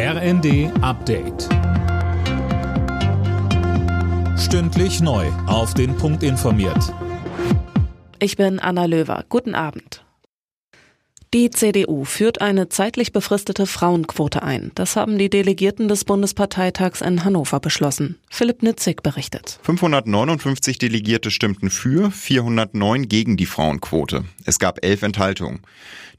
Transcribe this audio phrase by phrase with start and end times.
[0.00, 1.48] RND Update.
[4.38, 5.26] Stündlich neu.
[5.48, 6.94] Auf den Punkt informiert.
[8.20, 9.24] Ich bin Anna Löwer.
[9.28, 10.04] Guten Abend.
[11.34, 14.70] Die CDU führt eine zeitlich befristete Frauenquote ein.
[14.76, 18.20] Das haben die Delegierten des Bundesparteitags in Hannover beschlossen.
[18.30, 19.58] Philipp Nitzig berichtet.
[19.64, 24.22] 559 Delegierte stimmten für, 409 gegen die Frauenquote.
[24.44, 25.62] Es gab elf Enthaltungen.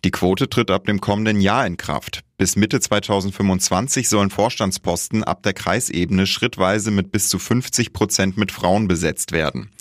[0.04, 2.26] Die Quote tritt ab dem kommenden Jahr in Kraft.
[2.40, 8.54] Bis Mitte 2025 sollen Vorstandsposten ab der Kreisebene schrittweise mit bis zu 50 Prozent mit
[8.54, 9.72] Frauen besetzt werden.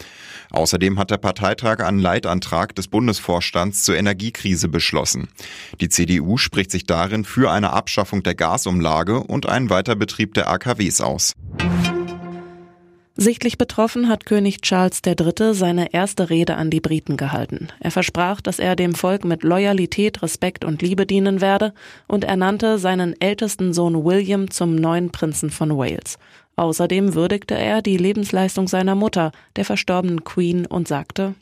[0.51, 5.29] Außerdem hat der Parteitag einen Leitantrag des Bundesvorstands zur Energiekrise beschlossen.
[5.81, 11.01] Die CDU spricht sich darin für eine Abschaffung der Gasumlage und einen Weiterbetrieb der AKWs
[11.01, 11.35] aus.
[13.21, 15.53] Sichtlich betroffen hat König Charles III.
[15.53, 17.67] seine erste Rede an die Briten gehalten.
[17.81, 21.75] Er versprach, dass er dem Volk mit Loyalität, Respekt und Liebe dienen werde
[22.07, 26.17] und ernannte seinen ältesten Sohn William zum neuen Prinzen von Wales.
[26.59, 31.35] Außerdem würdigte er die Lebensleistung seiner Mutter, der verstorbenen Queen, und sagte,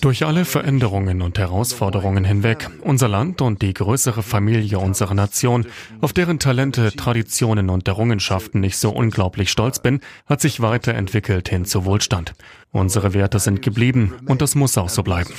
[0.00, 5.66] durch alle Veränderungen und Herausforderungen hinweg, unser Land und die größere Familie unserer Nation,
[6.00, 11.66] auf deren Talente, Traditionen und Errungenschaften ich so unglaublich stolz bin, hat sich weiterentwickelt hin
[11.66, 12.32] zu Wohlstand.
[12.72, 15.30] Unsere Werte sind geblieben und das muss auch so bleiben.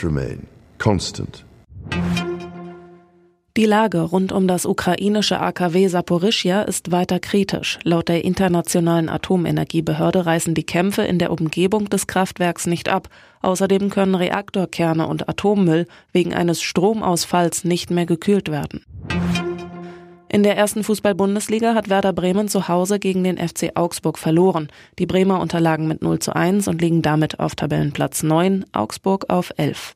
[3.60, 7.78] Die Lage rund um das ukrainische AKW Saporischja ist weiter kritisch.
[7.84, 13.10] Laut der Internationalen Atomenergiebehörde reißen die Kämpfe in der Umgebung des Kraftwerks nicht ab.
[13.42, 18.86] Außerdem können Reaktorkerne und Atommüll wegen eines Stromausfalls nicht mehr gekühlt werden.
[20.30, 24.70] In der ersten Fußball-Bundesliga hat Werder Bremen zu Hause gegen den FC Augsburg verloren.
[25.00, 29.52] Die Bremer unterlagen mit 0 zu 1 und liegen damit auf Tabellenplatz 9, Augsburg auf
[29.58, 29.96] 11.